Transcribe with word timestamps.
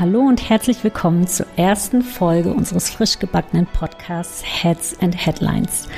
Hallo 0.00 0.20
und 0.20 0.48
herzlich 0.48 0.82
willkommen 0.82 1.26
zur 1.26 1.44
ersten 1.56 2.00
Folge 2.00 2.54
unseres 2.54 2.88
frisch 2.88 3.18
gebackenen 3.18 3.66
Podcasts 3.66 4.42
Heads 4.42 4.98
and 5.02 5.14
Headlines. 5.14 5.90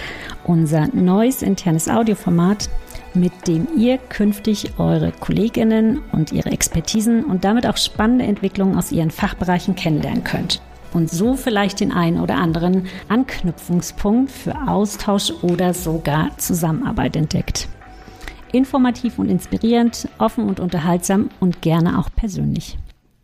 Unser 0.43 0.89
neues 0.89 1.41
internes 1.41 1.89
Audioformat, 1.89 2.69
mit 3.15 3.31
dem 3.47 3.69
ihr 3.77 3.99
künftig 3.99 4.73
eure 4.77 5.13
Kolleginnen 5.13 6.01
und 6.11 6.33
ihre 6.33 6.51
Expertisen 6.51 7.23
und 7.23 7.45
damit 7.45 7.65
auch 7.65 7.77
spannende 7.77 8.25
Entwicklungen 8.25 8.77
aus 8.77 8.91
ihren 8.91 9.13
Fachbereichen 9.13 9.77
kennenlernen 9.77 10.25
könnt. 10.25 10.61
Und 10.93 11.09
so 11.09 11.35
vielleicht 11.35 11.79
den 11.79 11.93
einen 11.93 12.19
oder 12.19 12.39
anderen 12.39 12.89
Anknüpfungspunkt 13.09 14.33
für 14.33 14.67
Austausch 14.67 15.31
oder 15.43 15.75
sogar 15.75 16.37
Zusammenarbeit 16.39 17.15
entdeckt. 17.15 17.69
Informativ 18.51 19.21
und 19.21 19.29
inspirierend, 19.29 20.09
offen 20.19 20.49
und 20.49 20.59
unterhaltsam 20.59 21.31
und 21.39 21.63
gerne 21.63 22.01
auch 22.01 22.11
persönlich. 22.17 22.77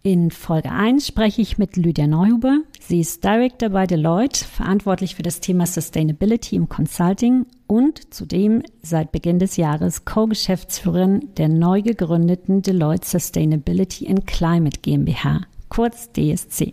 In 0.08 0.30
Folge 0.30 0.72
1 0.72 1.06
spreche 1.06 1.42
ich 1.42 1.58
mit 1.58 1.76
Lydia 1.76 2.06
Neuhuber. 2.06 2.60
Sie 2.80 3.00
ist 3.00 3.22
Director 3.24 3.68
bei 3.68 3.86
Deloitte, 3.86 4.42
verantwortlich 4.42 5.14
für 5.14 5.22
das 5.22 5.40
Thema 5.40 5.66
Sustainability 5.66 6.56
im 6.56 6.70
Consulting 6.70 7.44
und 7.66 8.14
zudem 8.14 8.62
seit 8.80 9.12
Beginn 9.12 9.38
des 9.38 9.58
Jahres 9.58 10.06
Co-Geschäftsführerin 10.06 11.28
der 11.36 11.50
neu 11.50 11.82
gegründeten 11.82 12.62
Deloitte 12.62 13.06
Sustainability 13.06 14.08
and 14.08 14.26
Climate 14.26 14.80
GmbH, 14.80 15.42
kurz 15.68 16.10
DSC. 16.10 16.72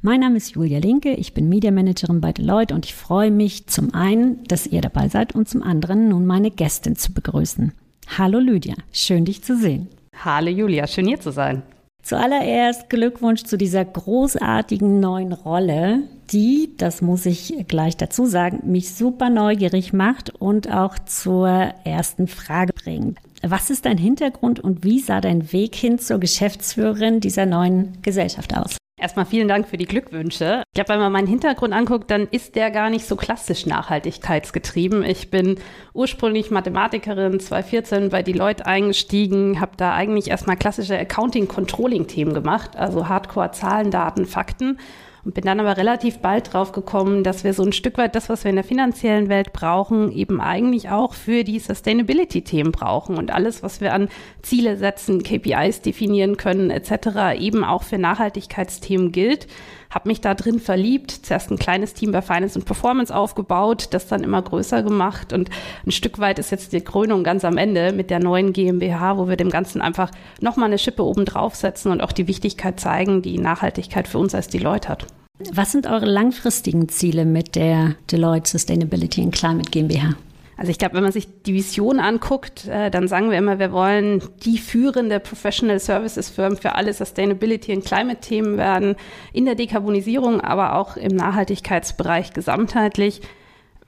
Mein 0.00 0.20
Name 0.20 0.38
ist 0.38 0.52
Julia 0.54 0.78
Linke, 0.78 1.12
ich 1.16 1.34
bin 1.34 1.50
Media 1.50 1.70
Managerin 1.70 2.22
bei 2.22 2.32
Deloitte 2.32 2.74
und 2.74 2.86
ich 2.86 2.94
freue 2.94 3.30
mich 3.30 3.66
zum 3.66 3.92
einen, 3.92 4.42
dass 4.44 4.66
ihr 4.66 4.80
dabei 4.80 5.10
seid 5.10 5.34
und 5.34 5.50
zum 5.50 5.62
anderen 5.62 6.08
nun 6.08 6.24
meine 6.24 6.50
Gästin 6.50 6.96
zu 6.96 7.12
begrüßen. 7.12 7.72
Hallo 8.16 8.38
Lydia, 8.38 8.76
schön 8.90 9.26
dich 9.26 9.44
zu 9.44 9.54
sehen. 9.54 9.88
Hallo 10.24 10.48
Julia, 10.48 10.86
schön 10.86 11.08
hier 11.08 11.20
zu 11.20 11.30
sein. 11.30 11.62
Zuallererst 12.08 12.88
Glückwunsch 12.88 13.44
zu 13.44 13.58
dieser 13.58 13.84
großartigen 13.84 14.98
neuen 14.98 15.34
Rolle, 15.34 16.04
die, 16.30 16.70
das 16.78 17.02
muss 17.02 17.26
ich 17.26 17.66
gleich 17.68 17.98
dazu 17.98 18.24
sagen, 18.24 18.60
mich 18.64 18.94
super 18.94 19.28
neugierig 19.28 19.92
macht 19.92 20.30
und 20.30 20.72
auch 20.72 20.98
zur 21.00 21.48
ersten 21.84 22.26
Frage 22.26 22.72
bringt. 22.72 23.18
Was 23.42 23.68
ist 23.68 23.84
dein 23.84 23.98
Hintergrund 23.98 24.58
und 24.58 24.84
wie 24.84 25.00
sah 25.00 25.20
dein 25.20 25.52
Weg 25.52 25.74
hin 25.74 25.98
zur 25.98 26.18
Geschäftsführerin 26.18 27.20
dieser 27.20 27.44
neuen 27.44 28.00
Gesellschaft 28.00 28.56
aus? 28.56 28.78
Erstmal 28.98 29.26
vielen 29.26 29.46
Dank 29.46 29.68
für 29.68 29.76
die 29.76 29.86
Glückwünsche. 29.86 30.64
Ich 30.66 30.74
glaube, 30.74 30.90
wenn 30.90 30.98
man 30.98 31.12
meinen 31.12 31.28
Hintergrund 31.28 31.72
anguckt, 31.72 32.10
dann 32.10 32.26
ist 32.32 32.56
der 32.56 32.72
gar 32.72 32.90
nicht 32.90 33.06
so 33.06 33.14
klassisch 33.14 33.64
nachhaltigkeitsgetrieben. 33.64 35.04
Ich 35.04 35.30
bin 35.30 35.60
ursprünglich 35.94 36.50
Mathematikerin, 36.50 37.38
2014 37.38 38.08
bei 38.08 38.24
Deloitte 38.24 38.66
eingestiegen, 38.66 39.60
habe 39.60 39.72
da 39.76 39.94
eigentlich 39.94 40.28
erstmal 40.28 40.56
klassische 40.56 40.98
Accounting-Controlling-Themen 40.98 42.34
gemacht, 42.34 42.76
also 42.76 43.08
Hardcore 43.08 43.52
Zahlen, 43.52 43.92
Daten, 43.92 44.26
Fakten 44.26 44.78
und 45.24 45.34
bin 45.34 45.44
dann 45.44 45.60
aber 45.60 45.76
relativ 45.76 46.18
bald 46.18 46.52
drauf 46.52 46.72
gekommen, 46.72 47.24
dass 47.24 47.44
wir 47.44 47.54
so 47.54 47.64
ein 47.64 47.72
Stück 47.72 47.98
weit 47.98 48.14
das, 48.14 48.28
was 48.28 48.44
wir 48.44 48.50
in 48.50 48.56
der 48.56 48.64
finanziellen 48.64 49.28
Welt 49.28 49.52
brauchen, 49.52 50.12
eben 50.12 50.40
eigentlich 50.40 50.90
auch 50.90 51.14
für 51.14 51.44
die 51.44 51.58
Sustainability-Themen 51.58 52.72
brauchen 52.72 53.16
und 53.16 53.30
alles, 53.30 53.62
was 53.62 53.80
wir 53.80 53.92
an 53.92 54.08
Ziele 54.42 54.76
setzen, 54.76 55.22
KPIs 55.22 55.82
definieren 55.82 56.36
können 56.36 56.70
etc., 56.70 57.38
eben 57.38 57.64
auch 57.64 57.82
für 57.82 57.98
Nachhaltigkeitsthemen 57.98 59.12
gilt 59.12 59.46
habe 59.90 60.08
mich 60.08 60.20
da 60.20 60.34
drin 60.34 60.60
verliebt, 60.60 61.10
zuerst 61.10 61.50
ein 61.50 61.58
kleines 61.58 61.94
Team 61.94 62.12
bei 62.12 62.22
Finance 62.22 62.58
und 62.58 62.64
Performance 62.64 63.14
aufgebaut, 63.14 63.88
das 63.90 64.06
dann 64.06 64.22
immer 64.22 64.42
größer 64.42 64.82
gemacht 64.82 65.32
und 65.32 65.50
ein 65.86 65.92
Stück 65.92 66.18
weit 66.18 66.38
ist 66.38 66.50
jetzt 66.50 66.72
die 66.72 66.80
Krönung 66.80 67.24
ganz 67.24 67.44
am 67.44 67.56
Ende 67.56 67.92
mit 67.92 68.10
der 68.10 68.20
neuen 68.20 68.52
GmbH, 68.52 69.16
wo 69.18 69.28
wir 69.28 69.36
dem 69.36 69.50
Ganzen 69.50 69.80
einfach 69.80 70.10
nochmal 70.40 70.68
eine 70.68 70.78
Schippe 70.78 71.04
oben 71.04 71.24
draufsetzen 71.24 71.90
und 71.90 72.02
auch 72.02 72.12
die 72.12 72.28
Wichtigkeit 72.28 72.78
zeigen, 72.80 73.22
die 73.22 73.38
Nachhaltigkeit 73.38 74.08
für 74.08 74.18
uns 74.18 74.34
als 74.34 74.48
Deloitte 74.48 74.88
hat. 74.88 75.06
Was 75.52 75.70
sind 75.70 75.86
eure 75.86 76.06
langfristigen 76.06 76.88
Ziele 76.88 77.24
mit 77.24 77.54
der 77.54 77.94
Deloitte 78.10 78.50
Sustainability 78.50 79.22
and 79.22 79.32
Climate 79.32 79.70
GmbH? 79.70 80.16
Also 80.58 80.72
ich 80.72 80.78
glaube, 80.78 80.96
wenn 80.96 81.04
man 81.04 81.12
sich 81.12 81.28
die 81.44 81.54
Vision 81.54 82.00
anguckt, 82.00 82.66
äh, 82.66 82.90
dann 82.90 83.06
sagen 83.06 83.30
wir 83.30 83.38
immer, 83.38 83.60
wir 83.60 83.70
wollen 83.70 84.20
die 84.44 84.58
führende 84.58 85.20
Professional 85.20 85.78
Services 85.78 86.28
Firm 86.28 86.56
für 86.56 86.74
alle 86.74 86.92
Sustainability 86.92 87.72
und 87.72 87.84
Climate 87.84 88.20
Themen 88.20 88.58
werden, 88.58 88.96
in 89.32 89.44
der 89.44 89.54
Dekarbonisierung, 89.54 90.40
aber 90.40 90.74
auch 90.74 90.96
im 90.96 91.14
Nachhaltigkeitsbereich 91.14 92.32
gesamtheitlich 92.32 93.20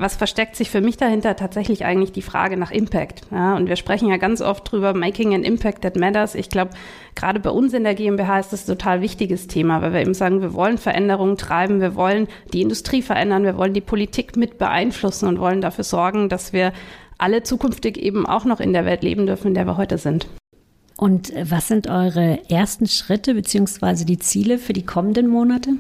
was 0.00 0.16
versteckt 0.16 0.56
sich 0.56 0.71
für 0.71 0.81
mich 0.81 0.97
dahinter? 0.97 1.37
Tatsächlich 1.37 1.84
eigentlich 1.84 2.11
die 2.11 2.22
Frage 2.22 2.56
nach 2.56 2.71
Impact. 2.71 3.21
Ja, 3.31 3.55
und 3.55 3.69
wir 3.69 3.77
sprechen 3.77 4.09
ja 4.09 4.16
ganz 4.16 4.41
oft 4.41 4.72
drüber, 4.72 4.94
making 4.94 5.34
an 5.34 5.44
impact 5.44 5.83
that 5.83 5.97
matters. 5.97 6.34
Ich 6.34 6.49
glaube, 6.49 6.71
gerade 7.15 7.38
bei 7.38 7.50
uns 7.50 7.75
in 7.75 7.84
der 7.84 7.94
GmbH 7.94 8.41
ist 8.41 8.53
das 8.55 8.66
ein 8.66 8.78
total 8.78 9.03
wichtiges 9.03 9.47
Thema, 9.47 9.83
weil 9.83 9.93
wir 9.93 10.00
eben 10.00 10.15
sagen, 10.15 10.41
wir 10.41 10.55
wollen 10.55 10.78
Veränderungen 10.78 11.37
treiben, 11.37 11.83
wir 11.83 11.97
wollen 11.97 12.28
die 12.55 12.62
Industrie 12.62 13.03
verändern, 13.03 13.44
wir 13.44 13.59
wollen 13.59 13.75
die 13.75 13.83
Politik 13.83 14.37
mit 14.37 14.56
beeinflussen 14.56 15.28
und 15.28 15.38
wollen 15.38 15.61
dafür 15.61 15.84
sorgen, 15.84 16.31
dass 16.31 16.55
wir 16.55 16.72
alle 17.19 17.43
zukünftig 17.43 17.99
eben 17.99 18.25
auch 18.25 18.47
noch 18.47 18.61
in 18.61 18.72
der 18.72 18.87
Welt 18.87 19.03
leben 19.03 19.27
dürfen, 19.27 19.49
in 19.49 19.55
der 19.55 19.67
wir 19.67 19.77
heute 19.77 19.99
sind. 19.99 20.27
Und 20.97 21.32
was 21.44 21.69
sind 21.69 21.88
eure 21.88 22.41
ersten 22.49 22.87
Schritte 22.87 23.34
beziehungsweise 23.34 24.06
die 24.06 24.19
Ziele 24.19 24.56
für 24.56 24.72
die 24.72 24.84
kommenden 24.84 25.28
Monate? 25.28 25.72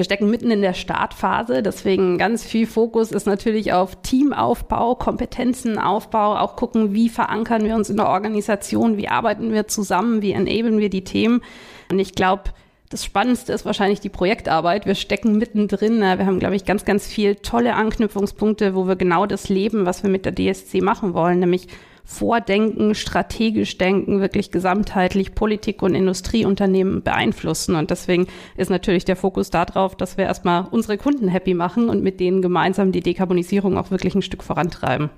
Wir 0.00 0.04
stecken 0.04 0.30
mitten 0.30 0.50
in 0.50 0.62
der 0.62 0.72
Startphase, 0.72 1.62
deswegen 1.62 2.16
ganz 2.16 2.42
viel 2.42 2.66
Fokus 2.66 3.12
ist 3.12 3.26
natürlich 3.26 3.74
auf 3.74 4.00
Teamaufbau, 4.00 4.94
Kompetenzenaufbau, 4.94 6.38
auch 6.38 6.56
gucken, 6.56 6.94
wie 6.94 7.10
verankern 7.10 7.66
wir 7.66 7.74
uns 7.74 7.90
in 7.90 7.98
der 7.98 8.08
Organisation, 8.08 8.96
wie 8.96 9.08
arbeiten 9.08 9.52
wir 9.52 9.68
zusammen, 9.68 10.22
wie 10.22 10.32
enablen 10.32 10.78
wir 10.78 10.88
die 10.88 11.04
Themen. 11.04 11.42
Und 11.90 11.98
ich 11.98 12.14
glaube, 12.14 12.44
das 12.88 13.04
Spannendste 13.04 13.52
ist 13.52 13.66
wahrscheinlich 13.66 14.00
die 14.00 14.08
Projektarbeit. 14.08 14.86
Wir 14.86 14.94
stecken 14.94 15.36
mittendrin. 15.36 16.00
Wir 16.00 16.24
haben, 16.24 16.38
glaube 16.38 16.56
ich, 16.56 16.64
ganz, 16.64 16.86
ganz 16.86 17.06
viel 17.06 17.34
tolle 17.34 17.74
Anknüpfungspunkte, 17.74 18.74
wo 18.74 18.88
wir 18.88 18.96
genau 18.96 19.26
das 19.26 19.50
leben, 19.50 19.84
was 19.84 20.02
wir 20.02 20.08
mit 20.08 20.24
der 20.24 20.34
DSC 20.34 20.80
machen 20.80 21.12
wollen, 21.12 21.40
nämlich 21.40 21.68
Vordenken, 22.10 22.96
strategisch 22.96 23.78
denken, 23.78 24.20
wirklich 24.20 24.50
gesamtheitlich 24.50 25.36
Politik 25.36 25.80
und 25.80 25.94
Industrieunternehmen 25.94 27.02
beeinflussen. 27.02 27.76
Und 27.76 27.90
deswegen 27.90 28.26
ist 28.56 28.68
natürlich 28.68 29.04
der 29.04 29.14
Fokus 29.14 29.50
darauf, 29.50 29.94
dass 29.94 30.18
wir 30.18 30.24
erstmal 30.24 30.66
unsere 30.72 30.98
Kunden 30.98 31.28
happy 31.28 31.54
machen 31.54 31.88
und 31.88 32.02
mit 32.02 32.18
denen 32.18 32.42
gemeinsam 32.42 32.90
die 32.90 33.00
Dekarbonisierung 33.00 33.78
auch 33.78 33.92
wirklich 33.92 34.16
ein 34.16 34.22
Stück 34.22 34.42
vorantreiben. 34.42 35.08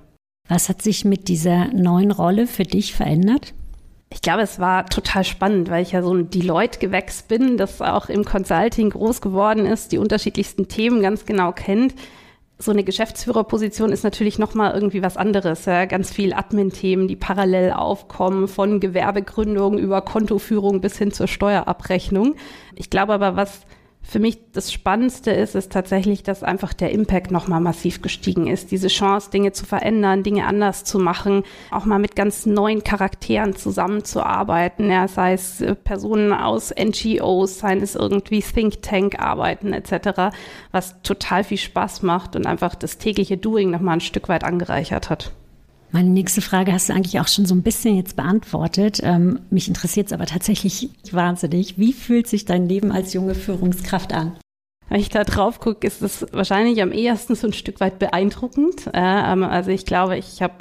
Was 0.47 0.69
hat 0.69 0.83
sich 0.83 1.03
mit 1.03 1.29
dieser 1.29 1.73
neuen 1.73 2.11
Rolle 2.11 2.45
für 2.45 2.63
dich 2.63 2.93
verändert? 2.93 3.55
Ich 4.11 4.21
glaube, 4.21 4.43
es 4.43 4.59
war 4.59 4.85
total 4.85 5.23
spannend, 5.23 5.71
weil 5.71 5.81
ich 5.81 5.93
ja 5.93 6.03
so 6.03 6.13
ein 6.13 6.29
Deloitte-Gewächs 6.29 7.23
bin, 7.23 7.57
das 7.57 7.81
auch 7.81 8.07
im 8.07 8.23
Consulting 8.23 8.91
groß 8.91 9.19
geworden 9.19 9.65
ist, 9.65 9.91
die 9.91 9.97
unterschiedlichsten 9.97 10.67
Themen 10.67 11.01
ganz 11.01 11.25
genau 11.25 11.53
kennt 11.53 11.95
so 12.63 12.71
eine 12.71 12.83
Geschäftsführerposition 12.83 13.91
ist 13.91 14.03
natürlich 14.03 14.39
nochmal 14.39 14.73
irgendwie 14.73 15.03
was 15.03 15.17
anderes. 15.17 15.65
Ja? 15.65 15.85
Ganz 15.85 16.11
viel 16.11 16.33
Admin-Themen, 16.33 17.07
die 17.07 17.15
parallel 17.15 17.71
aufkommen, 17.71 18.47
von 18.47 18.79
Gewerbegründung 18.79 19.77
über 19.77 20.01
Kontoführung 20.01 20.81
bis 20.81 20.97
hin 20.97 21.11
zur 21.11 21.27
Steuerabrechnung. 21.27 22.35
Ich 22.75 22.89
glaube 22.89 23.13
aber, 23.13 23.35
was 23.35 23.61
für 24.05 24.19
mich 24.19 24.37
das 24.51 24.71
Spannendste 24.71 25.31
ist, 25.31 25.55
ist 25.55 25.71
tatsächlich, 25.71 26.23
dass 26.23 26.43
einfach 26.43 26.73
der 26.73 26.91
Impact 26.91 27.31
nochmal 27.31 27.61
massiv 27.61 28.01
gestiegen 28.01 28.47
ist. 28.47 28.69
Diese 28.69 28.89
Chance, 28.89 29.31
Dinge 29.31 29.53
zu 29.53 29.65
verändern, 29.65 30.23
Dinge 30.23 30.45
anders 30.45 30.83
zu 30.83 30.99
machen, 30.99 31.43
auch 31.71 31.85
mal 31.85 31.99
mit 31.99 32.15
ganz 32.15 32.45
neuen 32.45 32.83
Charakteren 32.83 33.55
zusammenzuarbeiten, 33.55 34.91
ja, 34.91 35.07
sei 35.07 35.33
es 35.33 35.61
äh, 35.61 35.73
Personen 35.73 36.33
aus 36.33 36.73
NGOs, 36.77 37.59
seien 37.59 37.81
es 37.81 37.95
irgendwie 37.95 38.41
Think 38.41 38.81
Tank 38.81 39.19
arbeiten 39.19 39.73
etc., 39.73 40.35
was 40.71 41.01
total 41.01 41.43
viel 41.43 41.57
Spaß 41.57 42.03
macht 42.03 42.35
und 42.35 42.45
einfach 42.45 42.75
das 42.75 42.97
tägliche 42.97 43.37
Doing 43.37 43.71
nochmal 43.71 43.95
ein 43.95 44.01
Stück 44.01 44.27
weit 44.27 44.43
angereichert 44.43 45.09
hat. 45.09 45.31
Meine 45.93 46.09
nächste 46.09 46.41
Frage 46.41 46.73
hast 46.73 46.89
du 46.89 46.93
eigentlich 46.93 47.19
auch 47.19 47.27
schon 47.27 47.45
so 47.45 47.53
ein 47.53 47.61
bisschen 47.61 47.95
jetzt 47.95 48.15
beantwortet. 48.15 48.99
Ähm, 49.03 49.41
mich 49.51 49.67
interessiert 49.67 50.07
es 50.07 50.13
aber 50.13 50.25
tatsächlich 50.25 50.89
wahnsinnig. 51.11 51.77
Wie 51.77 51.93
fühlt 51.93 52.25
sich 52.25 52.45
dein 52.45 52.67
Leben 52.67 52.91
als 52.91 53.13
junge 53.13 53.35
Führungskraft 53.35 54.11
an? 54.11 54.35
Wenn 54.89 54.99
ich 54.99 55.09
da 55.09 55.23
drauf 55.23 55.59
gucke, 55.59 55.85
ist 55.85 56.01
es 56.01 56.25
wahrscheinlich 56.31 56.81
am 56.81 56.91
ehesten 56.91 57.35
so 57.35 57.45
ein 57.45 57.53
Stück 57.53 57.79
weit 57.79 57.99
beeindruckend. 57.99 58.87
Äh, 58.91 58.97
also 58.97 59.69
ich 59.69 59.85
glaube, 59.85 60.17
ich 60.17 60.41
habe 60.41 60.55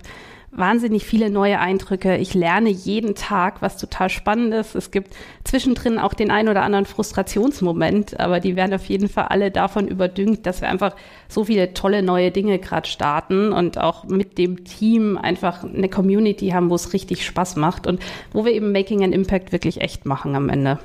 wahnsinnig 0.53 1.05
viele 1.05 1.31
neue 1.31 1.59
Eindrücke. 1.59 2.19
Ich 2.19 2.35
lerne 2.35 2.69
jeden 2.69 3.15
Tag 3.15 3.63
was 3.63 3.79
total 3.79 4.11
Spannendes. 4.11 4.75
Es 4.75 4.91
gibt 4.91 5.15
zwischendrin 5.45 5.99
auch 5.99 6.13
den 6.13 6.31
ein 6.31 6.49
oder 6.49 6.63
anderen 6.63 6.85
Frustrationsmoment, 6.85 8.21
aber 8.21 8.39
die 8.39 8.55
werden 8.55 8.75
auf 8.75 8.85
jeden 8.85 9.09
Fall 9.09 9.27
alle 9.29 9.51
davon 9.51 9.89
überdüngt, 9.89 10.47
dass 10.47 10.61
wir 10.61 10.69
einfach 10.69 10.95
so 11.29 11.45
viele 11.45 11.73
tolle 11.73 12.03
neue 12.03 12.31
Dinge 12.31 12.59
gerade 12.59 12.89
starten 12.89 13.53
und 13.53 13.79
auch 13.79 14.05
mit 14.05 14.37
dem 14.37 14.65
Team 14.65 15.17
einfach 15.17 15.65
eine 15.65 15.89
Community 15.89 16.51
haben, 16.51 16.69
wo 16.69 16.75
es 16.75 16.93
richtig 16.93 17.25
Spaß 17.25 17.57
macht 17.57 17.87
und 17.87 18.01
wo 18.33 18.45
wir 18.45 18.53
eben 18.53 18.73
Making 18.73 19.05
an 19.05 19.13
Impact 19.13 19.53
wirklich 19.53 19.81
echt 19.81 20.05
machen 20.05 20.37
am 20.37 20.51
Ende. 20.51 20.79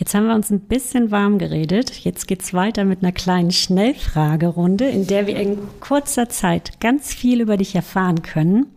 Jetzt 0.00 0.14
haben 0.14 0.28
wir 0.28 0.34
uns 0.34 0.50
ein 0.50 0.60
bisschen 0.60 1.10
warm 1.10 1.38
geredet. 1.38 1.90
Jetzt 1.90 2.26
geht's 2.26 2.54
weiter 2.54 2.86
mit 2.86 3.02
einer 3.02 3.12
kleinen 3.12 3.50
Schnellfragerunde, 3.50 4.88
in 4.88 5.06
der 5.06 5.26
wir 5.26 5.36
in 5.36 5.58
kurzer 5.80 6.30
Zeit 6.30 6.80
ganz 6.80 7.12
viel 7.12 7.42
über 7.42 7.58
dich 7.58 7.74
erfahren 7.74 8.22
können. 8.22 8.74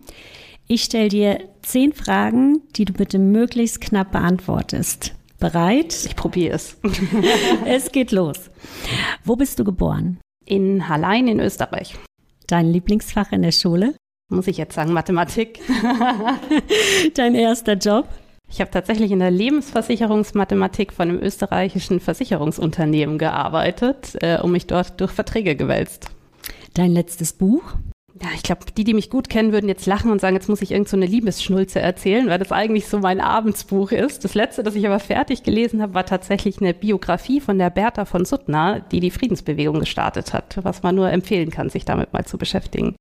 Ich 0.67 0.83
stelle 0.83 1.07
dir 1.07 1.39
zehn 1.61 1.93
Fragen, 1.93 2.61
die 2.75 2.83
du 2.83 2.91
bitte 2.91 3.19
möglichst 3.19 3.79
knapp 3.79 4.11
beantwortest. 4.11 5.15
Bereit? 5.39 6.05
Ich 6.05 6.17
probiere 6.17 6.55
es. 6.55 6.77
es 7.65 7.93
geht 7.93 8.11
los. 8.11 8.51
Wo 9.23 9.37
bist 9.37 9.57
du 9.59 9.63
geboren? 9.63 10.19
In 10.45 10.89
Hallein 10.89 11.29
in 11.29 11.39
Österreich. 11.39 11.95
Dein 12.47 12.69
Lieblingsfach 12.69 13.31
in 13.31 13.43
der 13.43 13.53
Schule? 13.53 13.95
Muss 14.29 14.47
ich 14.47 14.57
jetzt 14.57 14.75
sagen, 14.75 14.91
Mathematik. 14.91 15.61
Dein 17.13 17.35
erster 17.35 17.75
Job? 17.75 18.09
Ich 18.53 18.61
habe 18.61 18.69
tatsächlich 18.69 19.09
in 19.09 19.17
der 19.17 19.31
Lebensversicherungsmathematik 19.31 20.93
von 20.93 21.09
einem 21.09 21.19
österreichischen 21.19 21.99
Versicherungsunternehmen 21.99 23.17
gearbeitet 23.17 24.15
äh, 24.21 24.39
und 24.39 24.51
mich 24.51 24.67
dort 24.67 25.01
durch 25.01 25.09
Verträge 25.09 25.55
gewälzt. 25.55 26.11
Dein 26.75 26.91
letztes 26.91 27.33
Buch? 27.33 27.63
Ja, 28.21 28.27
ich 28.35 28.43
glaube, 28.43 28.65
die, 28.77 28.83
die 28.83 28.93
mich 28.93 29.09
gut 29.09 29.27
kennen, 29.27 29.53
würden 29.53 29.67
jetzt 29.67 29.87
lachen 29.87 30.11
und 30.11 30.21
sagen, 30.21 30.35
jetzt 30.35 30.49
muss 30.49 30.61
ich 30.61 30.69
irgend 30.69 30.87
so 30.87 30.95
eine 30.95 31.07
Liebesschnulze 31.07 31.79
erzählen, 31.79 32.27
weil 32.27 32.37
das 32.37 32.51
eigentlich 32.51 32.87
so 32.87 32.99
mein 32.99 33.21
Abendsbuch 33.21 33.91
ist. 33.91 34.23
Das 34.23 34.35
letzte, 34.35 34.61
das 34.61 34.75
ich 34.75 34.85
aber 34.85 34.99
fertig 34.99 35.41
gelesen 35.41 35.81
habe, 35.81 35.95
war 35.95 36.05
tatsächlich 36.05 36.61
eine 36.61 36.75
Biografie 36.75 37.41
von 37.41 37.57
der 37.57 37.71
Bertha 37.71 38.05
von 38.05 38.23
Suttner, 38.23 38.81
die 38.81 38.99
die 38.99 39.09
Friedensbewegung 39.09 39.79
gestartet 39.79 40.31
hat, 40.31 40.59
was 40.61 40.83
man 40.83 40.93
nur 40.93 41.09
empfehlen 41.09 41.49
kann, 41.49 41.71
sich 41.71 41.85
damit 41.85 42.13
mal 42.13 42.25
zu 42.25 42.37
beschäftigen. 42.37 42.95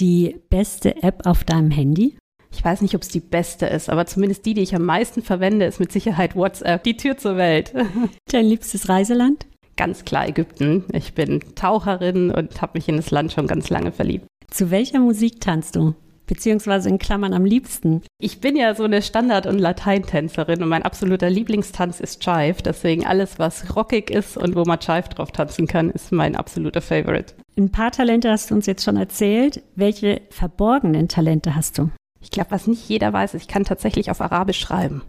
Die 0.00 0.40
beste 0.50 1.04
App 1.04 1.24
auf 1.24 1.44
deinem 1.44 1.70
Handy? 1.70 2.16
Ich 2.50 2.64
weiß 2.64 2.82
nicht, 2.82 2.94
ob 2.94 3.02
es 3.02 3.08
die 3.08 3.20
beste 3.20 3.66
ist, 3.66 3.90
aber 3.90 4.06
zumindest 4.06 4.46
die, 4.46 4.54
die 4.54 4.62
ich 4.62 4.74
am 4.74 4.84
meisten 4.84 5.22
verwende, 5.22 5.66
ist 5.66 5.80
mit 5.80 5.92
Sicherheit 5.92 6.34
WhatsApp, 6.34 6.82
die 6.82 6.96
Tür 6.96 7.16
zur 7.16 7.36
Welt. 7.36 7.72
Dein 8.30 8.46
liebstes 8.46 8.88
Reiseland? 8.88 9.46
Ganz 9.76 10.04
klar 10.04 10.26
Ägypten. 10.28 10.84
Ich 10.92 11.14
bin 11.14 11.40
Taucherin 11.54 12.30
und 12.32 12.60
habe 12.60 12.72
mich 12.74 12.88
in 12.88 12.96
das 12.96 13.12
Land 13.12 13.32
schon 13.32 13.46
ganz 13.46 13.70
lange 13.70 13.92
verliebt. 13.92 14.26
Zu 14.50 14.70
welcher 14.70 14.98
Musik 14.98 15.40
tanzt 15.40 15.76
du? 15.76 15.94
Beziehungsweise 16.26 16.88
in 16.90 16.98
Klammern 16.98 17.32
am 17.32 17.44
liebsten. 17.44 18.02
Ich 18.18 18.40
bin 18.40 18.56
ja 18.56 18.74
so 18.74 18.84
eine 18.84 19.00
Standard- 19.00 19.46
und 19.46 19.58
Lateintänzerin 19.58 20.62
und 20.62 20.68
mein 20.68 20.82
absoluter 20.82 21.30
Lieblingstanz 21.30 22.00
ist 22.00 22.24
Jive. 22.26 22.62
Deswegen 22.62 23.06
alles, 23.06 23.38
was 23.38 23.76
rockig 23.76 24.10
ist 24.10 24.36
und 24.36 24.54
wo 24.54 24.64
man 24.64 24.78
Jive 24.80 25.08
drauf 25.08 25.32
tanzen 25.32 25.66
kann, 25.66 25.90
ist 25.90 26.12
mein 26.12 26.36
absoluter 26.36 26.82
Favorite. 26.82 27.34
Ein 27.56 27.70
paar 27.70 27.92
Talente 27.92 28.30
hast 28.30 28.50
du 28.50 28.54
uns 28.56 28.66
jetzt 28.66 28.84
schon 28.84 28.96
erzählt. 28.96 29.62
Welche 29.74 30.20
verborgenen 30.30 31.08
Talente 31.08 31.54
hast 31.54 31.78
du? 31.78 31.90
Ich 32.20 32.30
glaube, 32.30 32.50
was 32.50 32.66
nicht 32.66 32.88
jeder 32.88 33.12
weiß, 33.12 33.34
ich 33.34 33.48
kann 33.48 33.64
tatsächlich 33.64 34.10
auf 34.10 34.20
Arabisch 34.20 34.58
schreiben. 34.58 35.02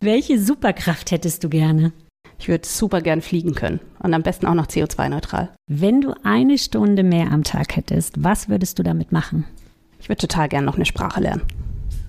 Welche 0.00 0.38
Superkraft 0.38 1.10
hättest 1.10 1.44
du 1.44 1.48
gerne? 1.48 1.92
Ich 2.38 2.48
würde 2.48 2.66
super 2.66 3.00
gern 3.00 3.20
fliegen 3.20 3.54
können 3.54 3.80
und 3.98 4.14
am 4.14 4.22
besten 4.22 4.46
auch 4.46 4.54
noch 4.54 4.66
CO2-neutral. 4.66 5.50
Wenn 5.66 6.00
du 6.00 6.14
eine 6.22 6.56
Stunde 6.56 7.02
mehr 7.02 7.32
am 7.32 7.42
Tag 7.42 7.76
hättest, 7.76 8.22
was 8.22 8.48
würdest 8.48 8.78
du 8.78 8.82
damit 8.82 9.10
machen? 9.12 9.44
Ich 10.00 10.08
würde 10.08 10.20
total 10.20 10.48
gern 10.48 10.64
noch 10.64 10.76
eine 10.76 10.86
Sprache 10.86 11.20
lernen. 11.20 11.42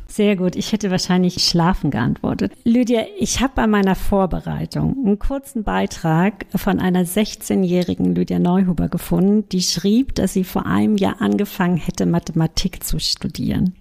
Sehr 0.08 0.36
gut. 0.36 0.56
Ich 0.56 0.72
hätte 0.72 0.90
wahrscheinlich 0.90 1.36
schlafen 1.44 1.92
geantwortet. 1.92 2.52
Lydia, 2.64 3.06
ich 3.20 3.42
habe 3.42 3.54
bei 3.56 3.68
meiner 3.68 3.96
Vorbereitung 3.96 4.96
einen 5.06 5.20
kurzen 5.20 5.64
Beitrag 5.64 6.48
von 6.56 6.80
einer 6.80 7.06
16-jährigen 7.06 8.16
Lydia 8.16 8.40
Neuhuber 8.40 8.90
gefunden, 8.90 9.48
die 9.50 9.62
schrieb, 9.62 10.16
dass 10.16 10.34
sie 10.34 10.44
vor 10.44 10.66
einem 10.66 10.98
Jahr 10.98 11.22
angefangen 11.22 11.78
hätte, 11.78 12.08
Mathematik 12.08 12.84
zu 12.84 13.00
studieren. 13.00 13.76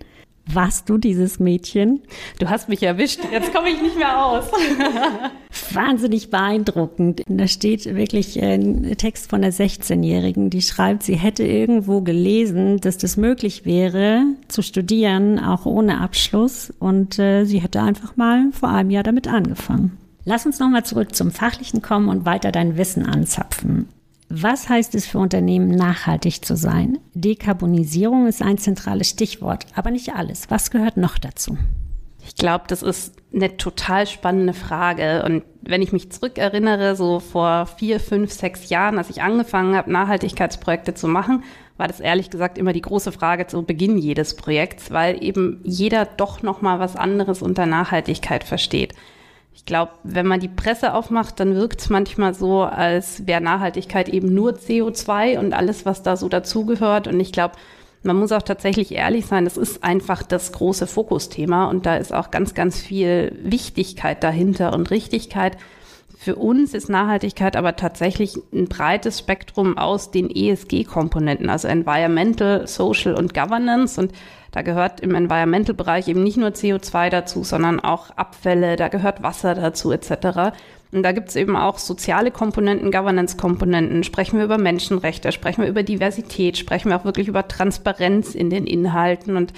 Warst 0.53 0.89
du 0.89 0.97
dieses 0.97 1.39
Mädchen? 1.39 2.01
Du 2.39 2.49
hast 2.49 2.69
mich 2.69 2.83
erwischt. 2.83 3.21
Jetzt 3.31 3.53
komme 3.53 3.69
ich 3.69 3.83
nicht 3.83 3.97
mehr 3.97 4.25
aus. 4.25 4.45
Wahnsinnig 5.73 6.31
beeindruckend. 6.31 7.23
Da 7.29 7.47
steht 7.47 7.85
wirklich 7.95 8.43
ein 8.43 8.95
Text 8.97 9.29
von 9.29 9.43
der 9.43 9.53
16-Jährigen, 9.53 10.49
die 10.49 10.63
schreibt, 10.63 11.03
sie 11.03 11.17
hätte 11.17 11.45
irgendwo 11.45 12.01
gelesen, 12.01 12.81
dass 12.81 12.97
das 12.97 13.17
möglich 13.17 13.67
wäre, 13.67 14.23
zu 14.49 14.63
studieren, 14.63 15.39
auch 15.39 15.67
ohne 15.67 16.01
Abschluss. 16.01 16.73
Und 16.79 17.19
äh, 17.19 17.45
sie 17.45 17.61
hätte 17.61 17.83
einfach 17.83 18.17
mal 18.17 18.51
vor 18.53 18.71
einem 18.71 18.91
Jahr 18.91 19.03
damit 19.03 19.29
angefangen. 19.29 19.99
Lass 20.25 20.47
uns 20.47 20.59
nochmal 20.59 20.85
zurück 20.85 21.15
zum 21.15 21.31
Fachlichen 21.31 21.83
kommen 21.83 22.09
und 22.09 22.25
weiter 22.25 22.53
dein 22.53 22.77
Wissen 22.77 23.07
anzapfen. 23.07 23.89
Was 24.31 24.69
heißt 24.69 24.95
es 24.95 25.07
für 25.07 25.19
Unternehmen, 25.19 25.71
nachhaltig 25.71 26.45
zu 26.45 26.55
sein? 26.55 26.99
Dekarbonisierung 27.15 28.27
ist 28.27 28.43
ein 28.43 28.59
zentrales 28.59 29.09
Stichwort, 29.09 29.65
aber 29.75 29.91
nicht 29.91 30.15
alles. 30.15 30.51
Was 30.51 30.71
gehört 30.71 30.99
noch 30.99 31.17
dazu? 31.19 31.57
Ich 32.27 32.35
glaube, 32.35 32.65
das 32.69 32.83
ist 32.83 33.15
eine 33.33 33.57
total 33.57 34.07
spannende 34.07 34.53
Frage. 34.53 35.25
Und 35.25 35.45
wenn 35.63 35.81
ich 35.81 35.93
mich 35.93 36.13
zurückerinnere, 36.13 36.95
so 36.95 37.21
vor 37.21 37.65
vier, 37.65 38.01
fünf, 38.01 38.31
sechs 38.31 38.69
Jahren, 38.69 38.99
als 38.99 39.09
ich 39.09 39.23
angefangen 39.23 39.75
habe, 39.75 39.91
Nachhaltigkeitsprojekte 39.91 40.93
zu 40.93 41.09
machen, 41.09 41.43
war 41.79 41.89
das 41.89 42.01
ehrlich 42.01 42.29
gesagt 42.29 42.59
immer 42.59 42.75
die 42.75 42.83
große 42.83 43.13
Frage 43.13 43.47
zu 43.47 43.63
Beginn 43.63 43.97
jedes 43.97 44.37
Projekts, 44.37 44.91
weil 44.91 45.25
eben 45.25 45.61
jeder 45.65 46.05
doch 46.05 46.43
noch 46.43 46.61
mal 46.61 46.79
was 46.81 46.97
anderes 46.97 47.41
unter 47.41 47.65
Nachhaltigkeit 47.65 48.45
versteht. 48.45 48.95
Ich 49.59 49.65
glaube, 49.65 49.91
wenn 50.05 50.25
man 50.25 50.39
die 50.39 50.47
Presse 50.47 50.95
aufmacht, 50.95 51.41
dann 51.41 51.57
wirkt 51.57 51.81
es 51.81 51.91
manchmal 51.91 52.33
so, 52.33 52.63
als 52.63 53.27
wäre 53.27 53.41
Nachhaltigkeit 53.41 54.09
eben 54.09 54.33
nur 54.33 54.53
CO2 54.53 55.37
und 55.37 55.53
alles, 55.53 55.85
was 55.85 56.05
da 56.05 56.17
so 56.17 56.29
dazugehört. 56.29 57.09
Und 57.09 57.19
ich 57.19 57.33
glaube, 57.33 57.57
man 58.05 58.17
muss 58.17 58.31
auch 58.31 58.43
tatsächlich 58.43 58.93
ehrlich 58.93 59.27
sein, 59.27 59.45
das 59.45 59.57
ist 59.57 59.83
einfach 59.83 60.23
das 60.23 60.53
große 60.53 60.87
Fokusthema 60.87 61.69
und 61.69 61.87
da 61.87 61.97
ist 61.97 62.15
auch 62.15 62.31
ganz, 62.31 62.55
ganz 62.55 62.81
viel 62.81 63.37
Wichtigkeit 63.43 64.23
dahinter 64.23 64.73
und 64.75 64.93
Richtigkeit. 64.93 65.57
Für 66.21 66.35
uns 66.35 66.75
ist 66.75 66.89
Nachhaltigkeit 66.89 67.55
aber 67.55 67.77
tatsächlich 67.77 68.37
ein 68.53 68.67
breites 68.67 69.21
Spektrum 69.21 69.79
aus 69.79 70.11
den 70.11 70.29
ESG-Komponenten, 70.29 71.49
also 71.49 71.69
Environmental, 71.69 72.67
Social 72.67 73.15
und 73.15 73.35
Governance. 73.35 74.01
Und 74.01 74.11
da 74.51 74.63
gehört 74.63 74.99
im 74.99 75.15
Environmental-Bereich 75.15 76.09
eben 76.09 76.25
nicht 76.25 76.37
nur 76.37 76.49
CO2 76.49 77.11
dazu, 77.11 77.45
sondern 77.45 77.79
auch 77.79 78.11
Abfälle, 78.17 78.75
da 78.75 78.89
gehört 78.89 79.23
Wasser 79.23 79.55
dazu 79.55 79.93
etc. 79.93 80.57
Und 80.91 81.05
da 81.05 81.13
gibt 81.13 81.29
es 81.29 81.37
eben 81.37 81.55
auch 81.55 81.79
soziale 81.79 82.33
Komponenten, 82.33 82.91
Governance-Komponenten. 82.91 84.03
Sprechen 84.03 84.39
wir 84.39 84.45
über 84.45 84.59
Menschenrechte, 84.59 85.31
sprechen 85.31 85.63
wir 85.63 85.69
über 85.69 85.85
Diversität, 85.85 86.59
sprechen 86.59 86.89
wir 86.91 86.97
auch 86.97 87.05
wirklich 87.05 87.29
über 87.29 87.47
Transparenz 87.47 88.35
in 88.35 88.51
den 88.51 88.67
Inhalten. 88.67 89.37
Und 89.37 89.53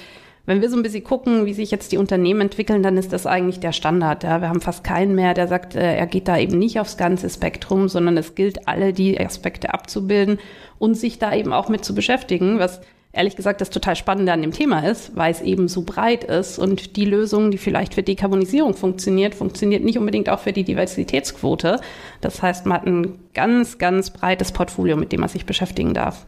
wenn 0.50 0.62
wir 0.62 0.68
so 0.68 0.76
ein 0.76 0.82
bisschen 0.82 1.04
gucken, 1.04 1.46
wie 1.46 1.54
sich 1.54 1.70
jetzt 1.70 1.92
die 1.92 1.96
Unternehmen 1.96 2.40
entwickeln, 2.40 2.82
dann 2.82 2.96
ist 2.96 3.12
das 3.12 3.24
eigentlich 3.24 3.60
der 3.60 3.70
Standard. 3.70 4.24
Ja. 4.24 4.40
Wir 4.40 4.48
haben 4.48 4.60
fast 4.60 4.82
keinen 4.82 5.14
mehr, 5.14 5.32
der 5.32 5.46
sagt, 5.46 5.76
äh, 5.76 5.94
er 5.94 6.08
geht 6.08 6.26
da 6.26 6.36
eben 6.36 6.58
nicht 6.58 6.80
aufs 6.80 6.96
ganze 6.96 7.30
Spektrum, 7.30 7.88
sondern 7.88 8.16
es 8.16 8.34
gilt, 8.34 8.66
alle 8.66 8.92
die 8.92 9.20
Aspekte 9.20 9.72
abzubilden 9.72 10.40
und 10.80 10.96
sich 10.96 11.20
da 11.20 11.32
eben 11.32 11.52
auch 11.52 11.68
mit 11.68 11.84
zu 11.84 11.94
beschäftigen, 11.94 12.58
was 12.58 12.80
ehrlich 13.12 13.36
gesagt 13.36 13.60
das 13.60 13.70
total 13.70 13.94
Spannende 13.94 14.32
an 14.32 14.42
dem 14.42 14.50
Thema 14.50 14.80
ist, 14.80 15.14
weil 15.14 15.30
es 15.30 15.40
eben 15.40 15.68
so 15.68 15.82
breit 15.82 16.24
ist 16.24 16.58
und 16.58 16.96
die 16.96 17.04
Lösung, 17.04 17.52
die 17.52 17.58
vielleicht 17.58 17.94
für 17.94 18.02
Dekarbonisierung 18.02 18.74
funktioniert, 18.74 19.36
funktioniert 19.36 19.84
nicht 19.84 19.98
unbedingt 19.98 20.28
auch 20.28 20.40
für 20.40 20.52
die 20.52 20.64
Diversitätsquote. 20.64 21.80
Das 22.20 22.42
heißt, 22.42 22.66
man 22.66 22.78
hat 22.78 22.86
ein 22.86 23.20
ganz, 23.34 23.78
ganz 23.78 24.10
breites 24.10 24.50
Portfolio, 24.50 24.96
mit 24.96 25.12
dem 25.12 25.20
man 25.20 25.28
sich 25.28 25.46
beschäftigen 25.46 25.94
darf. 25.94 26.26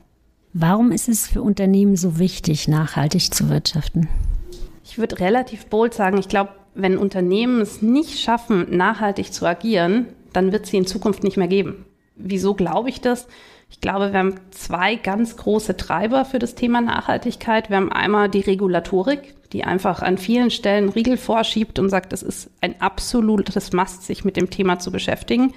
Warum 0.54 0.92
ist 0.92 1.08
es 1.08 1.26
für 1.26 1.40
Unternehmen 1.40 1.96
so 1.96 2.18
wichtig, 2.18 2.68
nachhaltig 2.68 3.32
zu 3.32 3.48
wirtschaften? 3.48 4.08
Ich 4.84 4.98
würde 4.98 5.18
relativ 5.20 5.66
bold 5.66 5.94
sagen, 5.94 6.18
ich 6.18 6.28
glaube, 6.28 6.50
wenn 6.74 6.98
Unternehmen 6.98 7.62
es 7.62 7.80
nicht 7.80 8.18
schaffen, 8.18 8.76
nachhaltig 8.76 9.32
zu 9.32 9.46
agieren, 9.46 10.08
dann 10.34 10.52
wird 10.52 10.66
sie 10.66 10.76
in 10.76 10.86
Zukunft 10.86 11.24
nicht 11.24 11.38
mehr 11.38 11.48
geben. 11.48 11.86
Wieso 12.16 12.52
glaube 12.52 12.90
ich 12.90 13.00
das? 13.00 13.26
Ich 13.70 13.80
glaube, 13.80 14.12
wir 14.12 14.18
haben 14.18 14.34
zwei 14.50 14.96
ganz 14.96 15.38
große 15.38 15.78
Treiber 15.78 16.26
für 16.26 16.38
das 16.38 16.54
Thema 16.54 16.82
Nachhaltigkeit. 16.82 17.70
Wir 17.70 17.78
haben 17.78 17.90
einmal 17.90 18.28
die 18.28 18.40
Regulatorik, 18.40 19.34
die 19.52 19.64
einfach 19.64 20.02
an 20.02 20.18
vielen 20.18 20.50
Stellen 20.50 20.90
Riegel 20.90 21.16
vorschiebt 21.16 21.78
und 21.78 21.88
sagt, 21.88 22.12
es 22.12 22.22
ist 22.22 22.50
ein 22.60 22.78
absolutes 22.82 23.72
Must, 23.72 24.02
sich 24.02 24.26
mit 24.26 24.36
dem 24.36 24.50
Thema 24.50 24.78
zu 24.78 24.92
beschäftigen. 24.92 25.54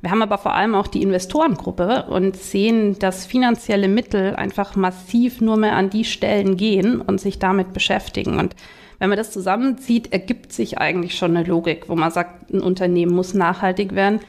Wir 0.00 0.10
haben 0.10 0.22
aber 0.22 0.38
vor 0.38 0.54
allem 0.54 0.74
auch 0.74 0.86
die 0.86 1.02
Investorengruppe 1.02 2.04
und 2.08 2.36
sehen, 2.36 2.98
dass 2.98 3.26
finanzielle 3.26 3.88
Mittel 3.88 4.36
einfach 4.36 4.76
massiv 4.76 5.40
nur 5.40 5.56
mehr 5.56 5.74
an 5.74 5.90
die 5.90 6.04
Stellen 6.04 6.56
gehen 6.56 7.00
und 7.00 7.20
sich 7.20 7.38
damit 7.38 7.72
beschäftigen. 7.72 8.38
Und 8.38 8.54
wenn 8.98 9.08
man 9.08 9.18
das 9.18 9.30
zusammenzieht, 9.30 10.12
ergibt 10.12 10.52
sich 10.52 10.78
eigentlich 10.78 11.16
schon 11.16 11.36
eine 11.36 11.46
Logik, 11.46 11.88
wo 11.88 11.96
man 11.96 12.10
sagt, 12.10 12.52
ein 12.52 12.60
Unternehmen 12.60 13.14
muss 13.14 13.34
nachhaltig 13.34 13.94
werden. 13.94 14.20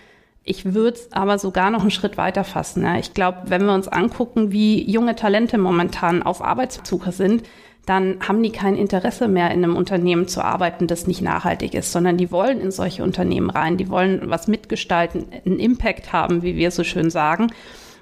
Ich 0.43 0.73
würde 0.73 0.97
es 0.97 1.11
aber 1.11 1.37
sogar 1.39 1.71
noch 1.71 1.81
einen 1.81 1.91
Schritt 1.91 2.17
weiter 2.17 2.45
fassen. 2.45 2.83
Ja. 2.83 2.97
Ich 2.97 3.13
glaube, 3.13 3.39
wenn 3.45 3.65
wir 3.65 3.73
uns 3.73 3.89
angucken, 3.89 4.51
wie 4.51 4.89
junge 4.89 5.15
Talente 5.15 5.57
momentan 5.57 6.23
auf 6.23 6.41
Arbeitssuche 6.41 7.11
sind, 7.11 7.43
dann 7.87 8.17
haben 8.19 8.43
die 8.43 8.51
kein 8.51 8.75
Interesse 8.75 9.29
mehr, 9.29 9.49
in 9.51 9.63
einem 9.63 9.77
Unternehmen 9.77 10.27
zu 10.27 10.43
arbeiten, 10.43 10.87
das 10.87 11.07
nicht 11.07 11.21
nachhaltig 11.21 11.73
ist, 11.73 11.93
sondern 11.93 12.17
die 12.17 12.31
wollen 12.31 12.59
in 12.59 12.69
solche 12.69 13.01
Unternehmen 13.01 13.49
rein, 13.49 13.77
die 13.77 13.89
wollen 13.89 14.29
was 14.29 14.49
mitgestalten, 14.49 15.27
einen 15.45 15.57
Impact 15.57 16.11
haben, 16.11 16.43
wie 16.43 16.57
wir 16.57 16.71
so 16.71 16.83
schön 16.83 17.09
sagen. 17.09 17.47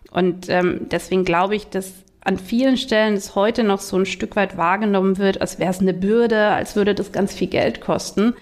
Und 0.09 0.49
ähm, 0.49 0.87
deswegen 0.89 1.23
glaube 1.23 1.55
ich, 1.55 1.67
dass 1.67 1.93
an 2.21 2.39
vielen 2.39 2.77
Stellen 2.77 3.13
es 3.13 3.35
heute 3.35 3.63
noch 3.63 3.79
so 3.79 3.95
ein 3.95 4.07
Stück 4.07 4.35
weit 4.35 4.57
wahrgenommen 4.57 5.19
wird, 5.19 5.39
als 5.39 5.59
wäre 5.59 5.69
es 5.69 5.79
eine 5.79 5.93
Bürde, 5.93 6.47
als 6.47 6.75
würde 6.75 6.95
das 6.95 7.11
ganz 7.11 7.35
viel 7.35 7.47
Geld 7.47 7.79
kosten. 7.79 8.33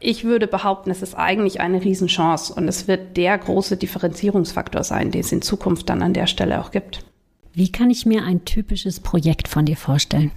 Ich 0.00 0.24
würde 0.24 0.48
behaupten, 0.48 0.90
es 0.90 1.00
ist 1.00 1.14
eigentlich 1.14 1.60
eine 1.60 1.84
Riesenchance 1.84 2.52
und 2.52 2.66
es 2.66 2.88
wird 2.88 3.16
der 3.16 3.38
große 3.38 3.76
Differenzierungsfaktor 3.76 4.82
sein, 4.82 5.12
den 5.12 5.20
es 5.20 5.30
in 5.30 5.42
Zukunft 5.42 5.88
dann 5.88 6.02
an 6.02 6.12
der 6.12 6.26
Stelle 6.26 6.60
auch 6.60 6.72
gibt. 6.72 7.04
Wie 7.54 7.70
kann 7.70 7.90
ich 7.90 8.04
mir 8.04 8.24
ein 8.24 8.44
typisches 8.44 8.98
Projekt 8.98 9.46
von 9.46 9.64
dir 9.64 9.76
vorstellen? 9.76 10.32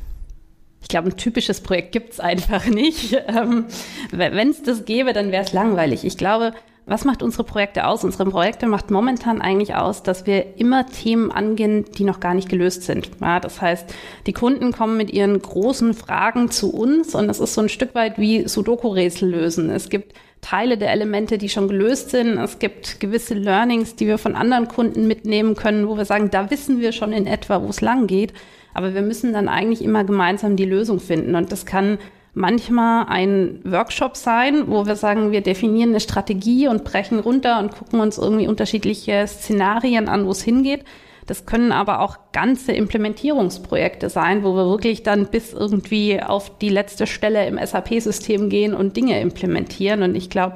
Ich 0.82 0.88
glaube, 0.88 1.10
ein 1.10 1.18
typisches 1.18 1.62
Projekt 1.62 1.92
gibt 1.92 2.14
es 2.14 2.20
einfach 2.20 2.66
nicht. 2.68 3.14
Ähm, 3.28 3.66
Wenn 4.12 4.50
es 4.50 4.62
das 4.64 4.86
gäbe, 4.86 5.14
dann 5.14 5.32
wäre 5.32 5.44
es 5.44 5.54
langweilig. 5.54 6.06
Ich 6.06 6.18
glaube, 6.18 6.54
was 6.86 7.04
macht 7.04 7.24
unsere 7.24 7.44
Projekte 7.44 7.88
aus? 7.88 8.04
Unsere 8.04 8.30
Projekte 8.30 8.68
macht 8.68 8.92
momentan 8.92 9.42
eigentlich 9.42 9.74
aus, 9.74 10.04
dass 10.04 10.28
wir 10.28 10.60
immer 10.60 10.86
Themen 10.86 11.32
angehen, 11.32 11.86
die 11.98 12.04
noch 12.04 12.20
gar 12.20 12.36
nicht 12.36 12.48
gelöst 12.48 12.84
sind. 12.84 13.10
Ja, 13.20 13.40
das 13.40 13.60
heißt, 13.60 13.92
die 14.28 14.34
Kunden 14.34 14.72
kommen 14.72 14.96
mit 14.96 15.12
ihren 15.12 15.42
großen 15.42 15.96
Fragen 15.96 16.52
zu 16.52 16.72
uns 16.72 17.16
und 17.16 17.28
das 17.28 17.40
ist 17.40 17.56
so 17.56 17.62
ein 17.62 17.70
Stück 17.70 17.96
weit 17.96 18.20
wie 18.20 18.48
Sudoku-Rätsel 18.48 19.30
lösen. 19.30 19.72
Es 19.72 19.90
gibt 19.90 20.14
Teile 20.42 20.78
der 20.78 20.92
Elemente, 20.92 21.40
die 21.40 21.50
schon 21.50 21.68
gelöst 21.68 22.12
sind. 22.12 22.38
Es 22.38 22.60
gibt 22.60 23.00
gewisse 23.00 23.34
Learnings, 23.34 23.96
die 23.96 24.06
wir 24.06 24.20
von 24.20 24.36
anderen 24.36 24.68
Kunden 24.68 25.08
mitnehmen 25.08 25.56
können, 25.56 25.88
wo 25.88 25.98
wir 25.98 26.06
sagen, 26.06 26.30
da 26.30 26.52
wissen 26.52 26.80
wir 26.80 26.92
schon 26.92 27.14
in 27.14 27.26
etwa, 27.26 27.64
wo 27.64 27.70
es 27.70 27.82
lang 27.82 28.06
geht. 28.06 28.32
Aber 28.76 28.94
wir 28.94 29.02
müssen 29.02 29.34
dann 29.34 29.48
eigentlich 29.48 29.82
immer 29.82 30.04
gemeinsam 30.04 30.58
die 30.58 30.66
Lösung 30.66 31.00
finden. 31.00 31.34
Und 31.34 31.52
das 31.52 31.66
kann 31.66 31.98
manchmal 32.34 33.06
ein 33.08 33.62
Workshop 33.64 34.18
sein, 34.18 34.66
wo 34.68 34.86
wir 34.86 34.98
sagen, 34.98 35.32
wir 35.32 35.40
definieren 35.40 35.92
eine 35.92 36.02
Strategie 36.02 36.68
und 36.68 36.84
brechen 36.84 37.20
runter 37.20 37.60
und 37.60 37.72
gucken 37.72 38.02
uns 38.02 38.18
irgendwie 38.18 38.48
unterschiedliche 38.48 39.26
Szenarien 39.28 40.10
an, 40.10 40.26
wo 40.26 40.32
es 40.32 40.44
hingeht. 40.44 40.84
Das 41.26 41.46
können 41.46 41.72
aber 41.72 42.02
auch 42.02 42.18
ganze 42.34 42.74
Implementierungsprojekte 42.74 44.10
sein, 44.10 44.44
wo 44.44 44.56
wir 44.56 44.66
wirklich 44.68 45.04
dann 45.04 45.28
bis 45.28 45.54
irgendwie 45.54 46.22
auf 46.22 46.60
die 46.60 46.70
letzte 46.70 47.08
Stelle 47.08 47.48
im 47.48 47.58
SAP-System 47.58 48.50
gehen 48.50 48.74
und 48.76 48.98
Dinge 48.98 49.20
implementieren. 49.22 50.04
Und 50.04 50.16
ich 50.16 50.30
glaube, 50.30 50.56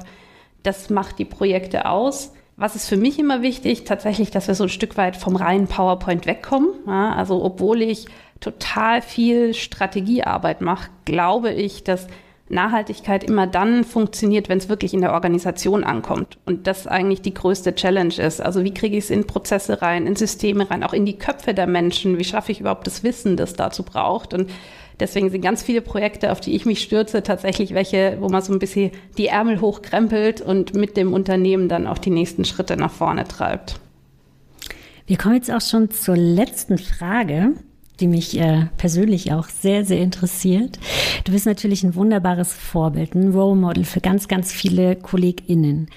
das 0.62 0.90
macht 0.90 1.18
die 1.18 1.24
Projekte 1.24 1.86
aus. 1.86 2.34
Was 2.60 2.76
ist 2.76 2.90
für 2.90 2.98
mich 2.98 3.18
immer 3.18 3.40
wichtig? 3.40 3.84
Tatsächlich, 3.84 4.30
dass 4.30 4.46
wir 4.46 4.54
so 4.54 4.64
ein 4.64 4.68
Stück 4.68 4.98
weit 4.98 5.16
vom 5.16 5.34
reinen 5.34 5.66
PowerPoint 5.66 6.26
wegkommen. 6.26 6.68
Ja, 6.86 7.14
also 7.14 7.42
obwohl 7.42 7.80
ich 7.80 8.04
total 8.38 9.00
viel 9.00 9.54
Strategiearbeit 9.54 10.60
mache, 10.60 10.90
glaube 11.06 11.52
ich, 11.52 11.84
dass 11.84 12.06
Nachhaltigkeit 12.50 13.24
immer 13.24 13.46
dann 13.46 13.82
funktioniert, 13.82 14.50
wenn 14.50 14.58
es 14.58 14.68
wirklich 14.68 14.92
in 14.92 15.00
der 15.00 15.14
Organisation 15.14 15.84
ankommt. 15.84 16.36
Und 16.44 16.66
das 16.66 16.86
eigentlich 16.86 17.22
die 17.22 17.32
größte 17.32 17.74
Challenge 17.74 18.12
ist. 18.14 18.42
Also 18.42 18.62
wie 18.62 18.74
kriege 18.74 18.98
ich 18.98 19.04
es 19.04 19.10
in 19.10 19.26
Prozesse 19.26 19.80
rein, 19.80 20.06
in 20.06 20.14
Systeme 20.14 20.70
rein, 20.70 20.84
auch 20.84 20.92
in 20.92 21.06
die 21.06 21.16
Köpfe 21.16 21.54
der 21.54 21.66
Menschen? 21.66 22.18
Wie 22.18 22.24
schaffe 22.24 22.52
ich 22.52 22.60
überhaupt 22.60 22.86
das 22.86 23.02
Wissen, 23.02 23.38
das 23.38 23.54
dazu 23.54 23.84
braucht? 23.84 24.34
Und 24.34 24.50
deswegen 25.00 25.30
sind 25.30 25.40
ganz 25.40 25.62
viele 25.62 25.80
Projekte, 25.80 26.32
auf 26.32 26.40
die 26.40 26.54
ich 26.54 26.66
mich 26.66 26.82
stürze, 26.82 27.22
tatsächlich 27.22 27.74
welche, 27.74 28.18
wo 28.20 28.28
man 28.28 28.42
so 28.42 28.52
ein 28.52 28.58
bisschen 28.58 28.92
die 29.18 29.26
Ärmel 29.26 29.60
hochkrempelt 29.60 30.40
und 30.40 30.74
mit 30.74 30.96
dem 30.96 31.12
Unternehmen 31.12 31.68
dann 31.68 31.86
auch 31.86 31.98
die 31.98 32.10
nächsten 32.10 32.44
Schritte 32.44 32.76
nach 32.76 32.92
vorne 32.92 33.24
treibt. 33.24 33.80
Wir 35.06 35.16
kommen 35.16 35.34
jetzt 35.34 35.50
auch 35.50 35.60
schon 35.60 35.90
zur 35.90 36.16
letzten 36.16 36.78
Frage 36.78 37.54
die 38.00 38.08
mich 38.08 38.38
äh, 38.38 38.66
persönlich 38.76 39.32
auch 39.32 39.48
sehr, 39.48 39.84
sehr 39.84 40.00
interessiert. 40.00 40.78
Du 41.24 41.32
bist 41.32 41.46
natürlich 41.46 41.84
ein 41.84 41.94
wunderbares 41.94 42.52
Vorbild, 42.52 43.14
ein 43.14 43.32
Role 43.32 43.56
Model 43.56 43.84
für 43.84 44.00
ganz, 44.00 44.28
ganz 44.28 44.52
viele 44.52 44.96
KollegInnen. 44.96 45.88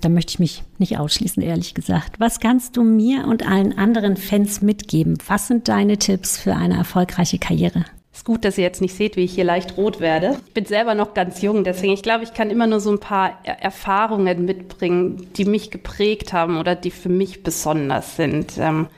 Da 0.00 0.08
möchte 0.08 0.32
ich 0.32 0.38
mich 0.40 0.64
nicht 0.78 0.98
ausschließen, 0.98 1.42
ehrlich 1.42 1.74
gesagt. 1.74 2.18
Was 2.18 2.40
kannst 2.40 2.76
du 2.76 2.82
mir 2.82 3.26
und 3.28 3.48
allen 3.48 3.78
anderen 3.78 4.16
Fans 4.16 4.60
mitgeben? 4.60 5.16
Was 5.28 5.46
sind 5.46 5.68
deine 5.68 5.96
Tipps 5.98 6.38
für 6.38 6.56
eine 6.56 6.76
erfolgreiche 6.76 7.38
Karriere? 7.38 7.84
Ist 8.12 8.26
gut, 8.26 8.44
dass 8.44 8.58
ihr 8.58 8.64
jetzt 8.64 8.82
nicht 8.82 8.94
seht, 8.94 9.16
wie 9.16 9.24
ich 9.24 9.34
hier 9.34 9.44
leicht 9.44 9.78
rot 9.78 9.98
werde. 9.98 10.38
Ich 10.46 10.52
bin 10.52 10.66
selber 10.66 10.94
noch 10.94 11.14
ganz 11.14 11.40
jung, 11.40 11.64
deswegen 11.64 11.94
ich 11.94 12.02
glaube, 12.02 12.24
ich 12.24 12.34
kann 12.34 12.50
immer 12.50 12.66
nur 12.66 12.78
so 12.78 12.90
ein 12.90 13.00
paar 13.00 13.38
Erfahrungen 13.44 14.44
mitbringen, 14.44 15.28
die 15.36 15.46
mich 15.46 15.70
geprägt 15.70 16.34
haben 16.34 16.58
oder 16.58 16.74
die 16.74 16.90
für 16.90 17.08
mich 17.08 17.42
besonders 17.42 18.16
sind. 18.16 18.58
Ähm, 18.58 18.88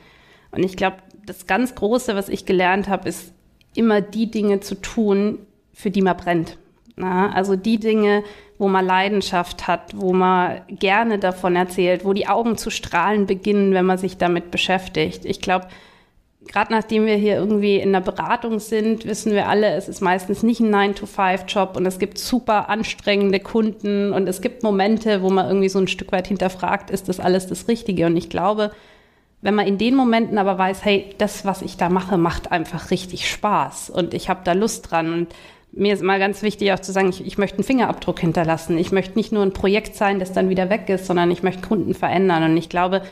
und 0.51 0.65
ich 0.65 0.77
glaube, 0.77 0.97
das 1.27 1.47
ganz 1.47 1.77
Große, 1.77 2.17
was 2.17 2.29
ich 2.29 2.45
gelernt 2.45 2.89
habe, 2.89 3.09
ist 3.09 3.33
immer 3.75 4.01
die 4.01 4.31
Dinge 4.31 4.61
zu 4.61 4.75
tun, 4.75 5.39
für 5.73 5.91
die 5.91 6.03
man 6.03 6.17
brennt. 6.17 6.59
Na, 6.97 7.33
also 7.33 7.57
die 7.57 7.79
Dinge, 7.79 8.23
wo 8.59 8.69
man 8.69 8.87
Leidenschaft 8.87 9.67
hat, 9.67 9.93
wo 9.97 10.13
man 10.13 10.61
gerne 10.69 11.19
davon 11.19 11.57
erzählt, 11.57 12.05
wo 12.05 12.13
die 12.13 12.29
Augen 12.29 12.57
zu 12.57 12.71
strahlen 12.71 13.27
beginnen, 13.27 13.75
wenn 13.75 13.87
man 13.87 13.99
sich 13.99 14.17
damit 14.17 14.51
beschäftigt. 14.53 15.25
Ich 15.25 15.41
glaube, 15.41 15.67
gerade 16.47 16.73
nachdem 16.73 17.07
wir 17.07 17.17
hier 17.17 17.37
irgendwie 17.37 17.77
in 17.77 17.93
der 17.93 18.01
Beratung 18.01 18.59
sind, 18.59 19.07
wissen 19.07 19.33
wir 19.33 19.49
alle, 19.49 19.75
es 19.75 19.89
ist 19.89 20.01
meistens 20.01 20.43
nicht 20.43 20.61
ein 20.61 20.75
9-to-5-Job 20.75 21.77
und 21.77 21.87
es 21.87 21.99
gibt 21.99 22.19
super 22.19 22.69
anstrengende 22.69 23.41
Kunden 23.41 24.13
und 24.13 24.29
es 24.29 24.41
gibt 24.41 24.63
Momente, 24.63 25.23
wo 25.23 25.31
man 25.31 25.47
irgendwie 25.47 25.69
so 25.69 25.79
ein 25.79 25.89
Stück 25.89 26.13
weit 26.13 26.29
hinterfragt, 26.29 26.91
ist 26.91 27.09
das 27.09 27.21
alles 27.21 27.47
das 27.47 27.69
Richtige? 27.69 28.07
Und 28.07 28.17
ich 28.17 28.29
glaube, 28.29 28.73
wenn 29.43 29.55
man 29.55 29.67
in 29.67 29.79
den 29.79 29.95
Momenten 29.95 30.39
aber 30.39 30.57
weiß, 30.57 30.85
hey, 30.85 31.11
das, 31.19 31.45
was 31.45 31.63
ich 31.63 31.77
da 31.77 31.89
mache, 31.89 32.17
macht 32.17 32.53
einfach 32.53 32.91
richtig 32.91 33.29
Spaß 33.29 33.91
und 33.91 34.15
ich 34.15 34.29
habe 34.29 34.41
da 34.45 34.53
Lust 34.53 34.91
dran 34.91 35.13
und 35.13 35.35
mir 35.77 35.93
ist 35.93 36.03
mal 36.03 36.19
ganz 36.19 36.43
wichtig 36.43 36.73
auch 36.73 36.81
zu 36.81 36.93
sagen, 36.93 37.09
ich, 37.09 37.27
ich 37.27 37.39
möchte 37.39 37.59
einen 37.59 37.65
Fingerabdruck 37.65 38.21
hinterlassen. 38.21 38.79
Ich 38.79 38.93
möchte 38.93 39.19
nicht 39.19 39.33
nur 39.33 39.43
ein 39.43 39.53
Projekt 39.53 39.97
sein, 39.97 40.21
das 40.21 40.33
dann 40.33 40.49
wieder 40.49 40.71
weg 40.71 40.89
ist, 40.89 41.07
sondern 41.07 41.31
ich 41.31 41.43
möchte 41.43 41.67
Kunden 41.67 41.95
verändern. 41.95 42.45
Und 42.45 42.57
ich 42.57 42.69
glaube, 42.69 43.03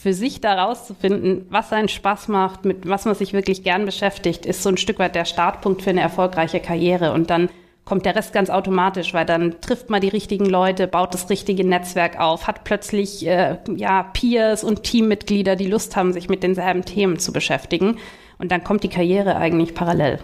für 0.00 0.12
sich 0.12 0.40
da 0.40 0.62
rauszufinden, 0.64 1.46
was 1.50 1.72
einen 1.72 1.88
Spaß 1.88 2.28
macht, 2.28 2.64
mit 2.64 2.88
was 2.88 3.04
man 3.04 3.16
sich 3.16 3.32
wirklich 3.32 3.64
gern 3.64 3.84
beschäftigt, 3.84 4.46
ist 4.46 4.62
so 4.62 4.68
ein 4.68 4.76
Stück 4.76 5.00
weit 5.00 5.16
der 5.16 5.24
Startpunkt 5.24 5.82
für 5.82 5.90
eine 5.90 6.02
erfolgreiche 6.02 6.60
Karriere. 6.60 7.12
Und 7.12 7.30
dann 7.30 7.48
kommt 7.84 8.06
der 8.06 8.14
Rest 8.14 8.32
ganz 8.32 8.48
automatisch, 8.48 9.12
weil 9.12 9.26
dann 9.26 9.60
trifft 9.60 9.90
man 9.90 10.00
die 10.00 10.08
richtigen 10.08 10.46
Leute, 10.46 10.86
baut 10.86 11.14
das 11.14 11.28
richtige 11.30 11.66
Netzwerk 11.66 12.20
auf, 12.20 12.46
hat 12.46 12.62
plötzlich 12.62 13.26
äh, 13.26 13.58
ja 13.74 14.04
Peers 14.04 14.62
und 14.62 14.84
Teammitglieder, 14.84 15.56
die 15.56 15.66
Lust 15.66 15.96
haben, 15.96 16.12
sich 16.12 16.28
mit 16.28 16.44
denselben 16.44 16.84
Themen 16.84 17.18
zu 17.18 17.32
beschäftigen. 17.32 17.96
Und 18.38 18.52
dann 18.52 18.62
kommt 18.62 18.84
die 18.84 18.88
Karriere 18.88 19.34
eigentlich 19.34 19.74
parallel. 19.74 20.20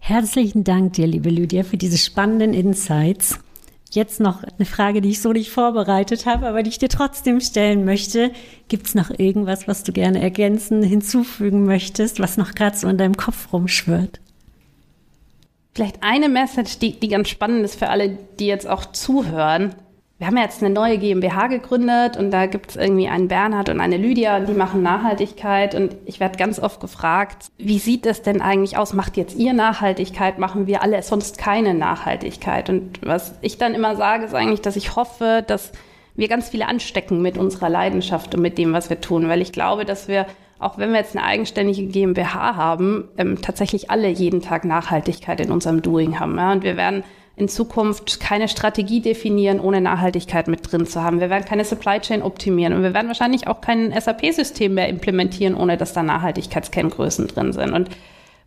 Herzlichen 0.00 0.62
Dank 0.62 0.92
dir, 0.92 1.08
liebe 1.08 1.30
Lydia, 1.30 1.64
für 1.64 1.76
diese 1.76 1.98
spannenden 1.98 2.54
Insights. 2.54 3.40
Jetzt 3.92 4.20
noch 4.20 4.44
eine 4.44 4.66
Frage, 4.66 5.00
die 5.00 5.10
ich 5.10 5.20
so 5.20 5.32
nicht 5.32 5.50
vorbereitet 5.50 6.24
habe, 6.24 6.46
aber 6.46 6.62
die 6.62 6.70
ich 6.70 6.78
dir 6.78 6.88
trotzdem 6.88 7.40
stellen 7.40 7.84
möchte. 7.84 8.30
Gibt 8.68 8.86
es 8.86 8.94
noch 8.94 9.10
irgendwas, 9.10 9.66
was 9.66 9.82
du 9.82 9.92
gerne 9.92 10.22
ergänzen, 10.22 10.82
hinzufügen 10.82 11.64
möchtest, 11.64 12.20
was 12.20 12.36
noch 12.36 12.54
gerade 12.54 12.76
so 12.76 12.86
in 12.86 12.98
deinem 12.98 13.16
Kopf 13.16 13.52
rumschwirrt? 13.52 14.20
Vielleicht 15.74 16.02
eine 16.02 16.28
Message, 16.28 16.78
die, 16.78 16.98
die 16.98 17.08
ganz 17.08 17.28
spannend 17.28 17.64
ist 17.64 17.78
für 17.78 17.88
alle, 17.88 18.16
die 18.38 18.46
jetzt 18.46 18.68
auch 18.68 18.86
zuhören. 18.86 19.74
Wir 20.20 20.26
haben 20.26 20.36
ja 20.36 20.42
jetzt 20.42 20.62
eine 20.62 20.68
neue 20.68 20.98
GmbH 20.98 21.46
gegründet 21.46 22.18
und 22.18 22.30
da 22.30 22.44
gibt 22.44 22.68
es 22.68 22.76
irgendwie 22.76 23.08
einen 23.08 23.28
Bernhard 23.28 23.70
und 23.70 23.80
eine 23.80 23.96
Lydia 23.96 24.36
und 24.36 24.50
die 24.50 24.52
machen 24.52 24.82
Nachhaltigkeit 24.82 25.74
und 25.74 25.96
ich 26.04 26.20
werde 26.20 26.36
ganz 26.36 26.60
oft 26.60 26.78
gefragt, 26.78 27.46
wie 27.56 27.78
sieht 27.78 28.04
das 28.04 28.20
denn 28.20 28.42
eigentlich 28.42 28.76
aus? 28.76 28.92
Macht 28.92 29.16
jetzt 29.16 29.34
ihr 29.34 29.54
Nachhaltigkeit? 29.54 30.38
Machen 30.38 30.66
wir 30.66 30.82
alle 30.82 31.02
sonst 31.02 31.38
keine 31.38 31.72
Nachhaltigkeit? 31.72 32.68
Und 32.68 33.00
was 33.02 33.32
ich 33.40 33.56
dann 33.56 33.72
immer 33.72 33.96
sage, 33.96 34.26
ist 34.26 34.34
eigentlich, 34.34 34.60
dass 34.60 34.76
ich 34.76 34.94
hoffe, 34.94 35.42
dass 35.46 35.72
wir 36.16 36.28
ganz 36.28 36.50
viele 36.50 36.68
anstecken 36.68 37.22
mit 37.22 37.38
unserer 37.38 37.70
Leidenschaft 37.70 38.34
und 38.34 38.42
mit 38.42 38.58
dem, 38.58 38.74
was 38.74 38.90
wir 38.90 39.00
tun, 39.00 39.26
weil 39.26 39.40
ich 39.40 39.52
glaube, 39.52 39.86
dass 39.86 40.06
wir 40.06 40.26
auch 40.58 40.76
wenn 40.76 40.90
wir 40.90 40.98
jetzt 40.98 41.16
eine 41.16 41.24
eigenständige 41.24 41.86
GmbH 41.86 42.56
haben, 42.56 43.08
ähm, 43.16 43.40
tatsächlich 43.40 43.90
alle 43.90 44.08
jeden 44.08 44.42
Tag 44.42 44.66
Nachhaltigkeit 44.66 45.40
in 45.40 45.50
unserem 45.50 45.80
Doing 45.80 46.20
haben. 46.20 46.36
Ja? 46.36 46.52
Und 46.52 46.62
wir 46.62 46.76
werden 46.76 47.04
in 47.40 47.48
Zukunft 47.48 48.20
keine 48.20 48.48
Strategie 48.48 49.00
definieren, 49.00 49.60
ohne 49.60 49.80
Nachhaltigkeit 49.80 50.46
mit 50.46 50.70
drin 50.70 50.86
zu 50.86 51.02
haben. 51.02 51.20
Wir 51.20 51.30
werden 51.30 51.46
keine 51.46 51.64
Supply 51.64 51.98
Chain 51.98 52.22
optimieren 52.22 52.74
und 52.74 52.82
wir 52.82 52.92
werden 52.92 53.08
wahrscheinlich 53.08 53.46
auch 53.48 53.62
kein 53.62 53.98
SAP-System 53.98 54.74
mehr 54.74 54.90
implementieren, 54.90 55.54
ohne 55.54 55.78
dass 55.78 55.94
da 55.94 56.02
Nachhaltigkeitskenngrößen 56.02 57.28
drin 57.28 57.54
sind. 57.54 57.72
Und 57.72 57.88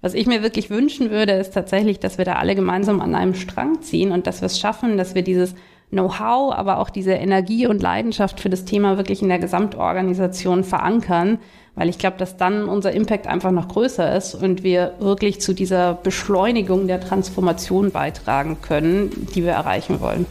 was 0.01 0.13
ich 0.13 0.27
mir 0.27 0.43
wirklich 0.43 0.69
wünschen 0.69 1.09
würde, 1.09 1.31
ist 1.31 1.55
tatsächlich, 1.55 1.99
dass 1.99 2.19
wir 2.19 2.25
da 2.25 2.33
alle 2.33 2.53
gemeinsam 2.53 3.01
an 3.01 3.15
einem 3.15 3.33
Strang 3.33 3.81
ziehen 3.81 4.11
und 4.11 4.27
dass 4.27 4.41
wir 4.41 4.45
es 4.45 4.59
schaffen, 4.59 4.95
dass 4.95 5.15
wir 5.15 5.23
dieses 5.23 5.55
Know-how, 5.89 6.53
aber 6.53 6.79
auch 6.79 6.89
diese 6.89 7.13
Energie 7.13 7.67
und 7.67 7.81
Leidenschaft 7.81 8.39
für 8.39 8.49
das 8.49 8.65
Thema 8.65 8.97
wirklich 8.97 9.21
in 9.21 9.29
der 9.29 9.39
Gesamtorganisation 9.39 10.63
verankern, 10.63 11.39
weil 11.75 11.89
ich 11.89 11.97
glaube, 11.97 12.17
dass 12.17 12.37
dann 12.37 12.67
unser 12.67 12.91
Impact 12.91 13.27
einfach 13.27 13.51
noch 13.51 13.67
größer 13.67 14.15
ist 14.15 14.35
und 14.35 14.63
wir 14.63 14.93
wirklich 14.99 15.41
zu 15.41 15.53
dieser 15.53 15.93
Beschleunigung 15.93 16.87
der 16.87 16.99
Transformation 16.99 17.91
beitragen 17.91 18.57
können, 18.61 19.27
die 19.35 19.43
wir 19.43 19.51
erreichen 19.51 19.99
wollen. 19.99 20.25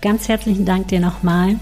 Ganz 0.00 0.28
herzlichen 0.28 0.64
Dank 0.64 0.88
dir 0.88 1.00
nochmal. 1.00 1.56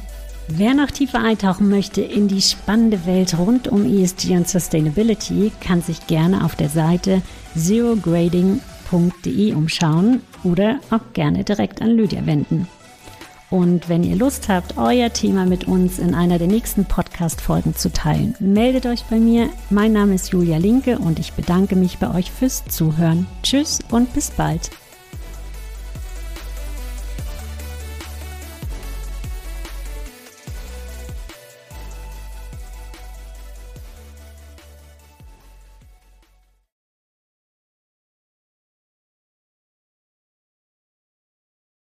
Wer 0.49 0.75
noch 0.75 0.91
tiefer 0.91 1.23
eintauchen 1.23 1.69
möchte 1.69 2.01
in 2.01 2.27
die 2.27 2.43
spannende 2.43 3.07
Welt 3.07 3.39
rund 3.39 3.69
um 3.69 3.85
ESG 3.85 4.37
und 4.37 4.49
Sustainability, 4.49 5.53
kann 5.61 5.81
sich 5.81 6.07
gerne 6.09 6.45
auf 6.45 6.57
der 6.57 6.69
Seite 6.69 7.23
zerograding.de 7.55 9.55
umschauen 9.55 10.23
oder 10.43 10.81
auch 10.91 11.13
gerne 11.13 11.45
direkt 11.45 11.81
an 11.83 11.91
Lydia 11.91 12.27
wenden. 12.27 12.67
Und 13.51 13.89
wenn 13.89 14.05
ihr 14.05 14.15
Lust 14.15 14.49
habt, 14.49 14.79
euer 14.79 15.13
Thema 15.13 15.45
mit 15.45 15.67
uns 15.67 15.99
in 15.99 16.15
einer 16.15 16.39
der 16.39 16.47
nächsten 16.47 16.85
Podcast-Folgen 16.85 17.75
zu 17.75 17.93
teilen, 17.93 18.37
meldet 18.39 18.87
euch 18.87 19.05
bei 19.11 19.19
mir. 19.19 19.51
Mein 19.71 19.93
Name 19.93 20.15
ist 20.15 20.31
Julia 20.31 20.57
Linke 20.59 20.99
und 20.99 21.19
ich 21.19 21.33
bedanke 21.33 21.75
mich 21.75 21.99
bei 21.99 22.15
euch 22.15 22.31
fürs 22.31 22.65
Zuhören. 22.67 23.27
Tschüss 23.43 23.81
und 23.91 24.15
bis 24.15 24.31
bald. 24.31 24.71